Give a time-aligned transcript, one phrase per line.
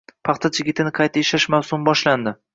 [0.27, 2.37] Paxta chigitini qayta ishlash mavsumi boshlandi